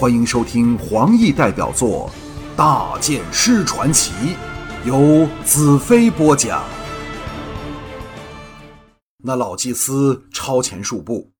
[0.00, 2.08] 欢迎收听黄奕代表作
[2.56, 4.12] 《大剑师传奇》，
[4.86, 6.62] 由子飞播讲。
[9.24, 11.32] 那老祭司超前数步，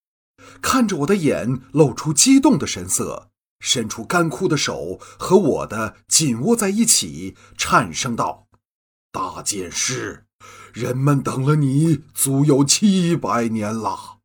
[0.60, 3.28] 看着我的眼，露出激动的神色，
[3.60, 8.48] 伸出干枯的手和我的紧握在一起，颤声道
[9.12, 10.24] ：“大剑师，
[10.72, 14.17] 人们等了你足有七百年了。”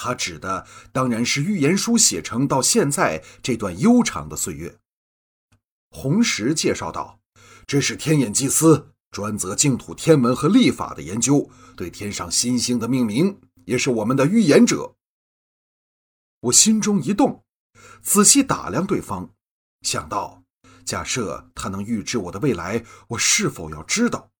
[0.00, 4.78] 他指的当然是预言书写成到现在这段悠长的岁月。
[5.90, 7.18] 红石介绍道
[7.66, 14.94] ：“这是天眼祭司，专责净土天文和历法的研究，对天上新星的命名，也是我们的预言者。”
[16.42, 17.44] 我心中一动，
[18.00, 19.34] 仔细打量对方，
[19.82, 20.44] 想到：
[20.84, 24.30] 假设他能预知我的未来，我是否要知道？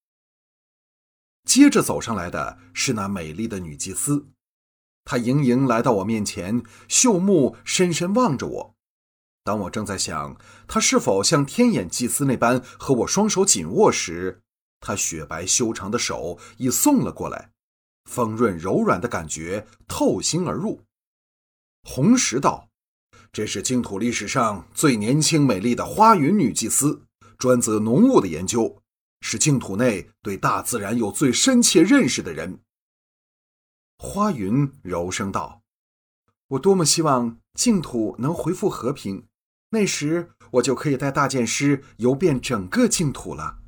[1.45, 4.29] 接着走上来的是那美丽的女祭司。
[5.11, 8.75] 他盈盈来到我面前，秀目深深望着我。
[9.43, 10.37] 当我正在想
[10.67, 14.43] 他是否像天眼祭司那般和我双手紧握时，
[14.81, 17.53] 他雪白修长的手已送了过来，
[18.05, 20.83] 丰润柔软的感觉透心而入。
[21.85, 22.69] 红石道
[23.33, 27.01] ：“这是净土历史上最年轻美丽的花云女祭司，
[27.39, 28.83] 专责浓雾的研究，
[29.23, 32.61] 是净土内对大自然有最深切认识的人。”
[33.99, 35.63] 花云柔声道
[36.49, 39.27] ：“我多么希望净土能恢复和平，
[39.71, 43.59] 那时我就可以带大剑师游遍整个净土了。”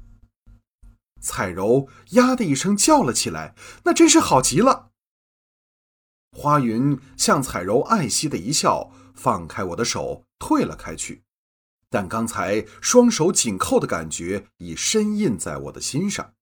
[1.20, 4.92] 彩柔呀的一声叫了起来：“那真是好极了！”
[6.32, 11.24] 花云向彩柔爱惜的一笑，放开我的手，退了开去。
[11.90, 16.34] 但刚才双手紧扣的感觉已深印在我的心上。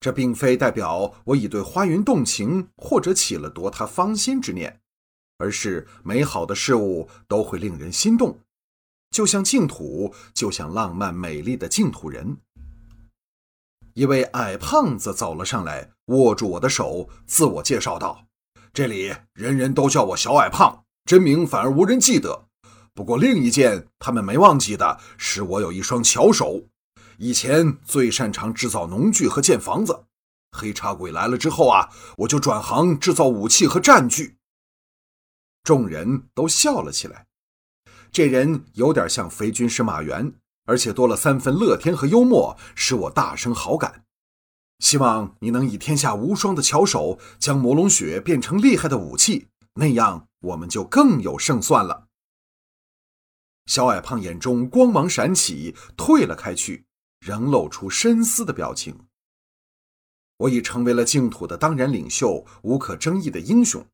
[0.00, 4.80] 这并非代表我已对花云动情，或者起了夺她芳心之念，
[5.36, 8.38] 而是美好的事物都会令人心动，
[9.10, 12.38] 就像净土，就像浪漫美丽的净土人。
[13.92, 18.24] 一位矮胖子走了上来，握住我的手，自我介绍道
[18.72, 22.46] ：“这里人人都叫我小矮胖，真名反而无人记得。
[22.94, 26.62] 不过另一件他们没忘记的是，我有一双巧手。”
[27.22, 30.06] 以前最擅长制造农具和建房子，
[30.52, 34.38] 黑茶鬼来了之后啊，我就转行制造武器和战具。
[35.62, 37.26] 众人都笑了起来。
[38.10, 40.32] 这人有点像肥军师马原，
[40.64, 44.06] 而且多了三分乐天和幽默，使我大生好感。
[44.78, 52.06] 希望你能以天下无双的巧手，将魔龙血变成厉害的武器，那样我们就更有胜算了。
[53.66, 56.86] 小矮胖眼中光芒闪起，退了开去。
[57.20, 59.06] 仍露出深思的表情。
[60.38, 63.86] 我已成为了净土的当然领袖，无可争议的英雄，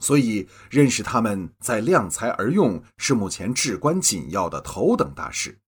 [0.00, 5.60] 所以认识他们在量才而用是目前至关紧要的头等大事。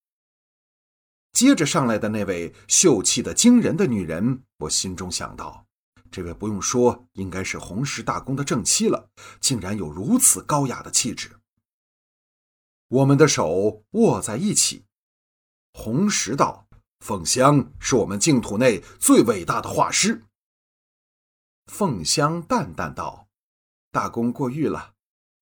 [1.32, 5.66] 接着上来的那位秀气的惊人的女人，我心中想到，
[6.10, 11.36] 这位不用说，应该是红石大公的正妻了，竟然有如此高雅的气质。
[12.88, 14.86] 我们的手握在一起，
[15.72, 16.65] 红石道。
[17.06, 20.24] 凤香是我们净土内最伟大的画师。
[21.66, 23.28] 凤香淡淡道
[23.92, 24.94] ：“大功过誉了，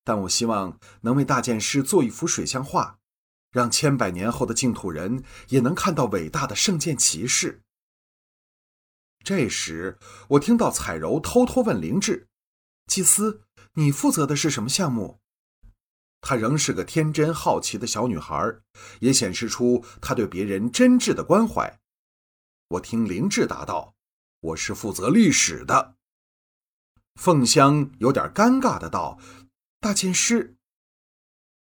[0.03, 2.99] 但我希望能为大剑师做一幅水象画，
[3.49, 7.63] 让千百年后的净土人也能看到伟大的圣剑骑士。”
[9.25, 9.97] 这时，
[10.27, 12.27] 我听到彩柔偷偷问灵智
[12.85, 13.41] ：“祭司，
[13.73, 15.19] 你负责的是什么项目？”
[16.27, 18.57] 她仍是个天真好奇的小女孩，
[18.99, 21.79] 也显示出她对别人真挚的关怀。
[22.69, 23.93] 我听灵智答道
[24.41, 25.93] ：“我是负责历史的。”
[27.21, 29.19] 凤香有点尴尬的道
[29.79, 30.55] ：“大剑师。”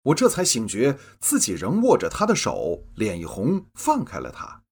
[0.05, 4.63] 我这才醒觉自己仍握着她的手，脸一红，放开了她。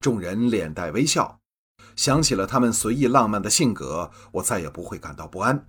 [0.00, 1.40] 众人脸带微笑，
[1.96, 5.66] 想起了他们随意浪漫的性格，我再也不会感到不安。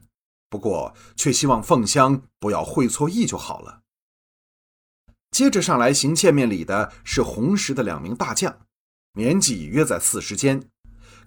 [0.50, 3.82] 不过，却希望凤香不要会错意就好了。
[5.32, 8.66] 接着上来行见面礼的是红石的两名大将，
[9.14, 10.70] 年纪约在四十间，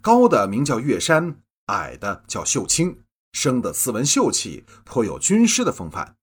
[0.00, 6.16] 高的名叫岳山，矮的叫秀清，生得斯文秀气，颇有军师的风范。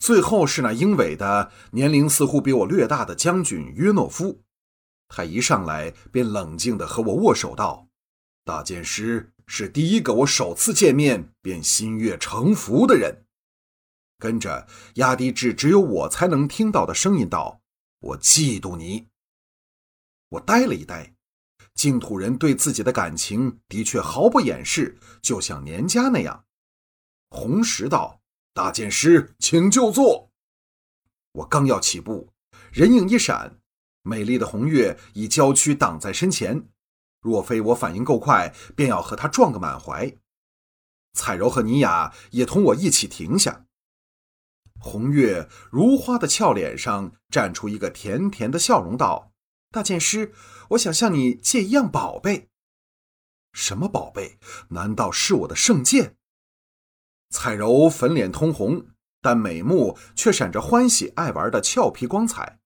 [0.00, 4.42] 最后是那英伟的，年龄似乎比我略大的将军约诺夫，
[5.06, 7.86] 他一上来便冷静地和我握手道
[8.44, 13.24] ：“大剑师。”是第一个我首次见面便心悦诚服的人，
[14.18, 17.62] 跟着压低至只有我才能听到的声音道
[17.98, 19.08] ：“我嫉妒你。”
[20.28, 21.14] 我呆了一呆，
[21.74, 26.44] 净土人对自己的感情的确毫不掩饰，就像年家那样。
[27.30, 28.20] 红石道
[28.52, 30.30] ：“大剑师，请就坐。”
[31.32, 32.34] 我刚要起步，
[32.70, 33.58] 人影一闪，
[34.02, 36.68] 美丽的红月以娇躯挡在身前。
[37.20, 40.16] 若非我反应够快，便要和他撞个满怀。
[41.12, 43.64] 彩柔和尼雅也同我一起停下。
[44.80, 49.32] 红月如花的俏脸上绽出一个甜甜的笑容，道
[49.72, 50.32] ：“大剑师，
[50.70, 52.48] 我想向你借一样宝贝。
[53.52, 54.38] ”“什么宝贝？
[54.68, 56.16] 难道是我的圣剑？”
[57.30, 58.86] 彩柔粉脸通红，
[59.20, 62.60] 但美目却闪着欢喜爱玩的俏皮光彩。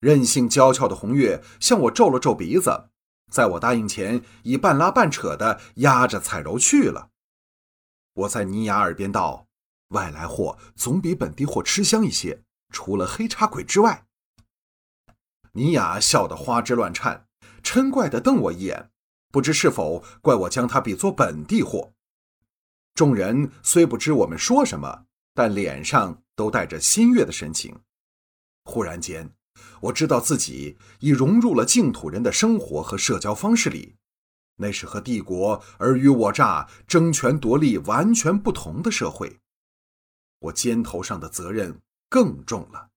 [0.00, 2.90] 任性娇俏的红月向我皱了皱鼻子，
[3.30, 7.10] 在我答应前，已半拉半扯的压着彩柔去了。
[8.12, 9.48] 我在尼雅耳边道
[9.90, 14.06] ：“外来货总比本地货吃香一些，除了黑茶鬼之外。”
[15.52, 17.26] 尼雅笑得花枝乱颤，
[17.62, 18.90] 嗔怪地瞪我一眼，
[19.30, 21.92] 不知是否怪我将他比作本地货。
[22.94, 27.80] 众人虽不知我们说什么，但脸上都带着欣悦的神情。
[28.64, 29.30] 忽然间，
[29.80, 33.96] 我知道自己已融入了净土人的生活和社交方式里，
[34.56, 39.40] 那是和帝国尔虞我诈、争权夺利完全不同的社会。
[40.38, 42.88] 我肩头上的责任更重了。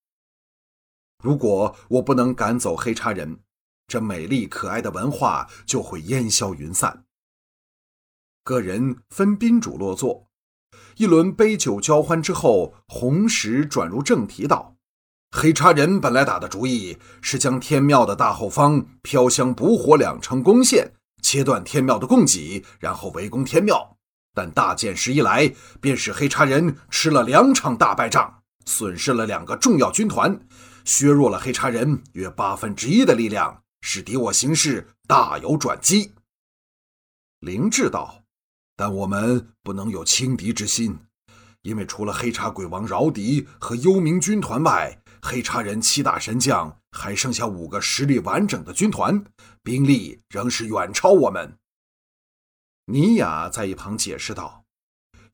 [1.24, 3.40] 如果我不能赶走黑茶人，
[3.88, 7.06] 这美丽可爱的文化就会烟消云散。
[8.44, 10.30] 个人分宾主落座，
[10.98, 14.77] 一轮杯酒交欢之后，红石转入正题道
[15.32, 23.98] ：“黑茶人本来打的主意是将天庙的大后方飘香补火两城攻陷，切断天庙的供给，然后围攻天庙。
[24.34, 30.40] 但大剑师一来，便使黑茶人吃了两场大败仗，损失了两个重要军团，
[30.86, 36.14] 削弱了黑茶人约八分之一的力量，使敌我形势大有转机。”
[37.42, 38.24] 灵智道。
[38.80, 41.00] 但我们不能有轻敌之心，
[41.64, 49.24] 因为除了黑茶鬼王饶迪和幽冥军团外，黑茶人七大神将还剩下五个实力完整的军团，
[49.64, 51.58] 兵力仍是远超我们。
[52.86, 54.64] 尼雅在一旁解释道：“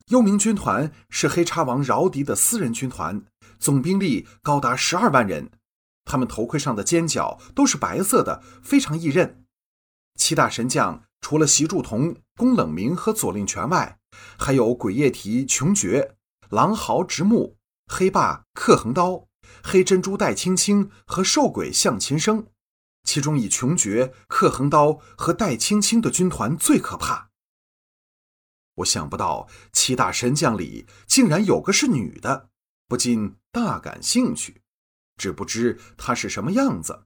[0.08, 3.24] 幽冥军团是黑茶王饶迪的私人军团，
[3.60, 5.52] 总兵力高达十二万人，
[6.06, 9.46] 他们头盔上的尖角都是白色的，非常易认。
[10.16, 13.98] 七大神将。”除了席柱同、宫冷明和左令权外，
[14.38, 16.18] 还有鬼夜啼、穷绝、
[16.50, 17.56] 狼嚎、直木、
[17.88, 19.26] 黑霸、克横刀、
[19.62, 22.48] 黑珍珠、戴青青和瘦鬼向琴声。
[23.04, 27.30] 其中以穷绝、克横刀和戴青青的军团最可怕。
[28.76, 32.50] 我想不到七大神将里竟然有个是女的，
[32.88, 34.62] 不禁大感兴趣，
[35.18, 37.06] 只不知她是什么样子。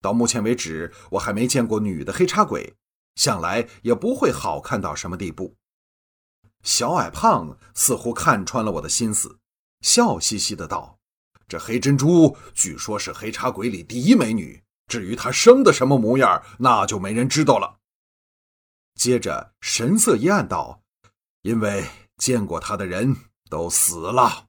[0.00, 2.76] 到目前为止，我还没见过女的黑叉鬼。
[3.14, 5.56] 想来也不会好看到什么地步。
[6.62, 9.38] 小矮胖似乎看穿了我的心思，
[9.82, 10.93] 笑嘻嘻的道
[11.46, 17.78] ：“这黑珍珠据说是黑茶鬼里第一美女，至于她生的什么模样，那就没人知道了。”
[18.94, 20.82] 接着神色一暗道
[21.42, 21.84] ：“因为
[22.16, 23.16] 见过她的人
[23.50, 24.46] 都死了。”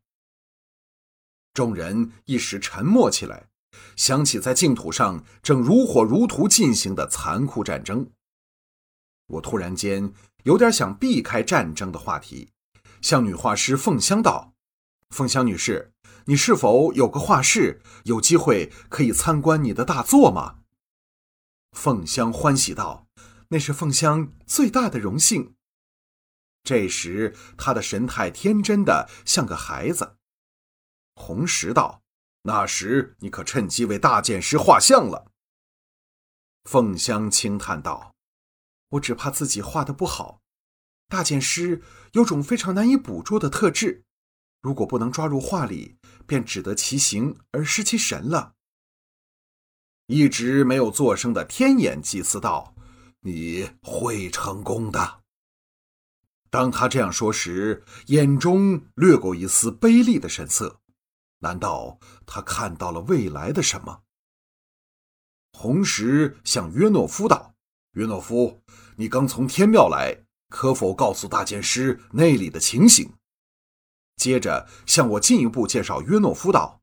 [1.53, 3.48] 众人一时沉默起来，
[3.95, 8.09] 想起在净土上正如火如荼进行的残酷战争。
[9.27, 10.13] 我突然间
[10.44, 12.51] 有点想避开战争的话题，
[13.01, 14.53] 向女画师凤香道
[15.09, 15.94] ：“凤香女士，
[16.25, 20.60] 你是否有个画室，有机会可以参观你的大作吗？”
[21.74, 23.08] 凤香欢喜道
[23.50, 25.55] ：“那是凤香最大的荣幸。”
[26.63, 30.17] 这时，她的神态天真的像个孩子。
[31.15, 32.01] 红石道
[32.44, 35.32] ：“那时你可趁机为大剑师画像了。”
[36.65, 38.13] 凤香轻叹道。
[38.89, 40.41] 我只怕自己画的不好，
[41.10, 41.82] 大剑师
[42.13, 44.05] 有种非常难以捕捉的特质，
[44.62, 48.53] 如果不能抓入画里，便只得其形而失其神了。
[50.08, 52.75] 一直没有作声的天眼祭司道
[53.22, 55.22] ：“你会成功的。”
[56.51, 60.79] 当他这样说时，眼中掠过一丝悲厉的神色。
[61.39, 64.03] 难道他看到了未来的什么？
[65.51, 67.55] 红石向约诺夫道。
[67.91, 68.62] 约诺夫，
[68.98, 73.13] 你刚从天庙来，可否告诉大剑师那里的情形？
[74.17, 76.81] 接着向我进一步介绍约诺夫道：“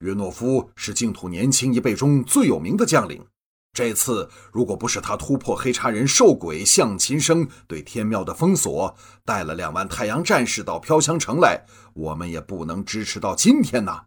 [0.00, 3.26] 约诺夫是净土年轻一辈中最有名的将领。
[3.72, 14.06] 这次如果不是他突破黑茶人兽鬼向琴生对天庙的封锁，带了两万太阳战士到飘香城来，我们也不能支持到今天呐。”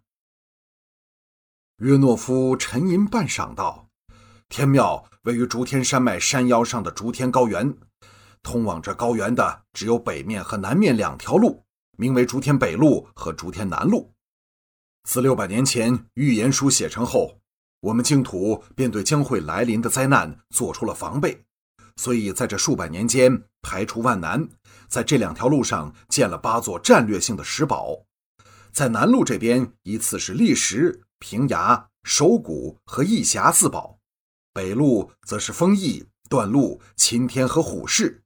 [1.80, 3.88] 约诺夫沉吟半晌道
[4.50, 7.78] ：“天庙。”位于竹天山脉山腰上的竹天高原，
[8.42, 11.64] 通往这高原的只有北面和南面两条路，
[11.98, 14.14] 名为竹天北路和竹天南路。
[15.04, 17.40] 自六百年前预言书写成后，
[17.82, 21.44] 我们净土便对将会来临的灾难做出了防备，
[21.98, 24.48] 所以在这数百年间排除万难，
[24.88, 28.06] 在这两条路上建了八座战略性的石堡。
[28.72, 34.00] 在南路这边，依次是砾石、平崖、守谷和义峡四堡；
[34.54, 38.24] 北路则是丰邑、段路、擎天和虎视。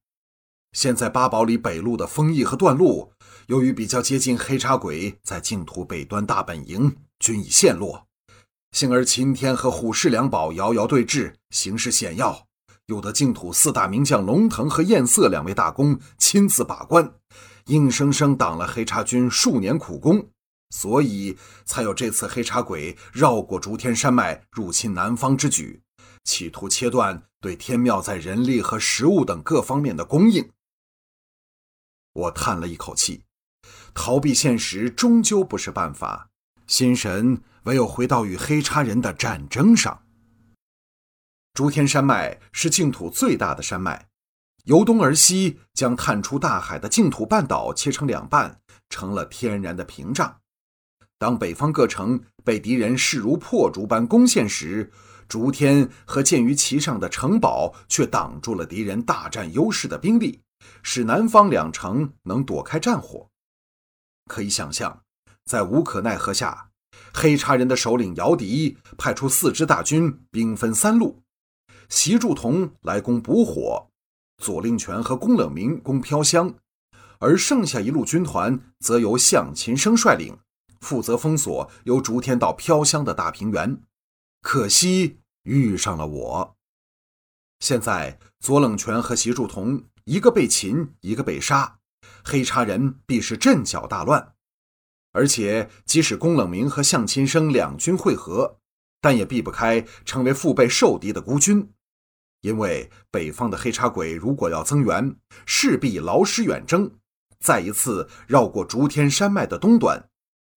[0.74, 3.12] 现在八堡里北路的丰邑和段路，
[3.48, 8.06] 由于比较接近黑茶鬼在净土北端大本营，均已陷落。
[8.74, 12.46] 幸而秦天和虎视两宝遥遥对峙，形势险要，
[12.88, 17.14] 有得净土四大名将龙腾和焰色两位大公亲自把关，
[17.68, 20.30] 硬生生挡了黑茶军数年苦功，
[20.72, 25.82] 所以才有这次黑茶鬼绕过竹天山脉入侵南方之举，
[26.26, 30.50] 企图切断对天庙在人力和食物等各方面的供应。
[32.12, 33.22] 我叹了一口气，
[34.00, 36.30] 逃避现实终究不是办法，
[36.68, 37.42] 心神。
[37.64, 40.04] 唯有回到与黑叉人的战争上。
[41.54, 44.08] 诸天山脉是净土最大的山脉，
[44.66, 50.38] 由东而西将探出大海的净土半岛切成两半，成了天然的屏障。
[51.18, 54.90] 当北方各城被敌人势如破竹般攻陷时，
[55.28, 60.40] 竹天和建于其上的城堡却挡住了敌人大占优势的兵力，
[60.84, 63.30] 使南方两城能躲开战火。
[64.28, 65.04] 可以想象，
[65.46, 66.70] 在无可奈何下。
[67.14, 71.24] 黑茶人的首领姚迪派出四支大军，兵分三路：
[71.90, 73.90] 习祝同来攻补火，
[74.38, 76.56] 左令权和宫冷明攻飘香，
[77.20, 80.38] 而剩下一路军团则由向秦生率领，
[80.82, 83.82] 负责封锁由竹天到飘香的大平原。
[84.42, 86.56] 可惜遇上了我。
[87.60, 91.80] 现在左冷权和习祝同一个被擒，一个被杀，
[92.30, 94.34] 黑茶人必是阵脚大乱。
[95.14, 98.60] 而且，即使宫冷明和向亲生两军会合，
[99.00, 101.72] 但也避不开成为腹背受敌的孤军。
[102.42, 105.16] 因为北方的黑茶鬼如果要增援，
[105.46, 107.00] 势必劳师远征，
[107.40, 110.10] 再一次绕过竹天山脉的东端，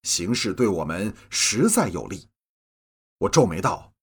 [0.03, 2.29] 形势对我们实在有利。
[3.19, 3.95] 我皱眉道：“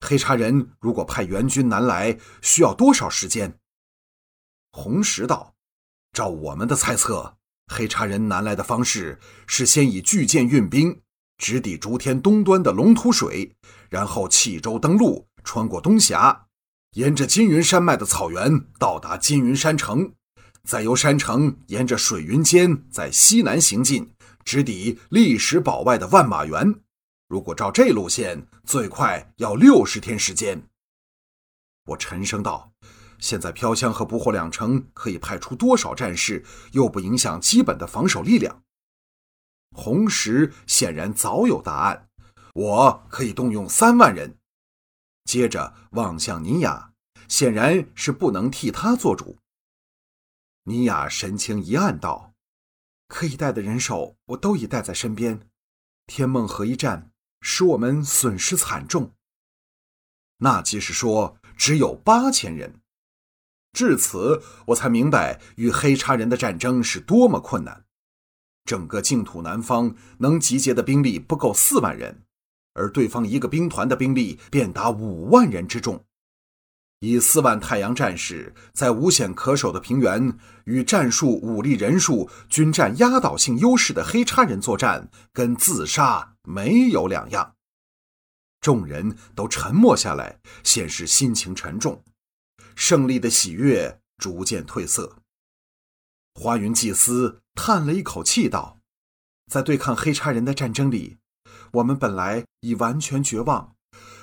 [0.00, 3.58] 黑茶人如果派援军南来，需要多少时间？”
[4.70, 5.54] 红石道
[6.16, 7.36] ：“照我们的猜测。”
[7.68, 11.02] 黑茶人南来的方式是先以巨舰运兵，
[11.36, 13.54] 直抵竹天东端的龙吐水，
[13.90, 16.46] 然后弃舟登陆，穿过东峡，
[16.92, 20.14] 沿着金云山脉的草原到达金云山城，
[20.64, 24.12] 再由山城沿着水云间在西南行进，
[24.44, 26.76] 直抵历史堡外的万马园。
[27.28, 30.62] 如果照这路线，最快要六十天时间。
[31.86, 32.72] 我沉声道。
[33.18, 38.62] 现在飘香和不惑两城可以派出多少战士，又不影响基本的防守力量？
[39.74, 42.08] 红石显然早有答案，
[42.54, 44.38] 我可以动用三万人。
[45.24, 46.92] 接着望向尼雅，
[47.28, 49.38] 显然是不能替他做主。
[50.64, 52.32] 尼雅神情一暗道
[53.08, 55.48] ：“可以带的人手，我都已带在身边。
[56.06, 59.12] 天梦河一战，使我们损失惨重。
[60.38, 62.80] 那即是说，只有八千人。”
[63.76, 67.84] 至此，我才明白与黑叉人的战争是多么困难。
[68.64, 72.22] 整个净土南方能集结的兵力不够四万人，
[72.72, 76.06] 而对方一个兵团的兵力便达五万人之众。
[77.00, 87.56] 以四万太阳战士在无险可守的平原与战术、武力、人数均占压倒性优势的黑叉人作战，跟自杀没有两样。
[88.62, 92.02] 众人都沉默下来，显示心情沉重。
[92.76, 95.22] 胜利的喜悦逐渐褪色。
[96.34, 98.78] 花云祭司叹了一口气道
[99.50, 101.16] ：“在对抗黑叉人的战争里，
[101.72, 103.74] 我们本来已完全绝望，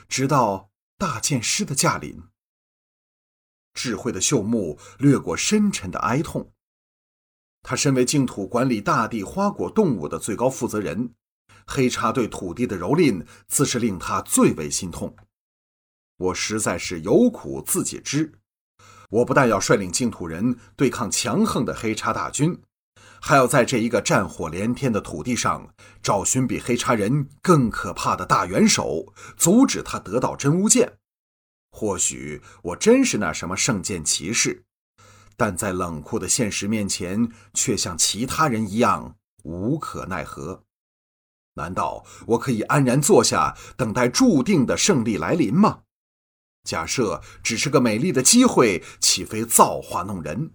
[0.07, 2.21] 直到大剑师的驾临。”
[3.73, 6.53] 智慧的秀目掠过深沉的哀痛。
[7.63, 11.15] 他身为净土管理大地花果动物的最高负责人，
[11.65, 15.15] 黑叉对土地的蹂躏自是令他最为心痛。
[16.17, 18.39] 我实在是有苦自己知。
[19.13, 22.59] 我不但要率领净土人对抗强横的黑叉大军，
[23.21, 30.93] 还要在这一个战火连天的土地上找寻比黑叉人更可怕的大元首，阻止他得到真乌剑。
[31.69, 34.63] 或许我真是那什么圣剑骑士，
[35.37, 40.63] 但在冷酷的现实面前，却像其他人一样无可奈何。
[41.53, 45.81] 难道我可以安然坐下，等待注定的胜利来临吗？
[46.63, 50.51] 假设只是个美丽的机会，岂非造化弄人？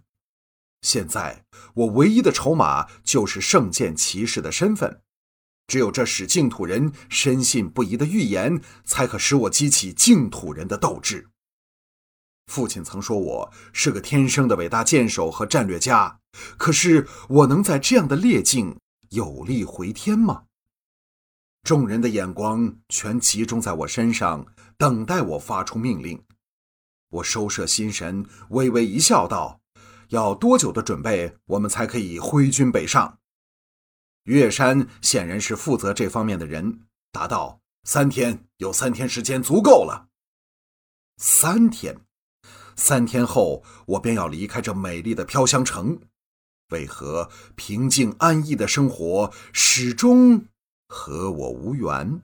[0.82, 5.02] 现在我唯一的筹码就是圣剑骑士的身份。
[5.66, 11.28] 只有这使净土人深信不疑的预言，才可使我激起净土人的斗志。
[12.46, 16.20] 父亲曾说我是个天生的伟大剑手和战略家，
[16.56, 18.78] 可是我能在这样的劣境
[19.10, 20.44] 有力回天吗？
[21.62, 24.46] 众人的眼光全集中在我身上，
[24.76, 26.24] 等待我发出命令。
[27.10, 29.60] 我收摄心神，微微一笑，道
[30.08, 33.18] ：“要多久的准备，我们才可以挥军北上？”
[34.24, 36.80] 岳山显然是负责这方面的人，
[37.12, 40.08] 答道：“三天，有三天时间足够了。
[41.16, 42.00] 三天。”
[42.76, 46.00] 三天后，我便要离开这美丽的飘香城。
[46.70, 50.44] 为何平静安逸的生活始终
[50.88, 52.22] 和我无缘？